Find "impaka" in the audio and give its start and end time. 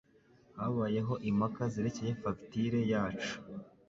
1.29-1.61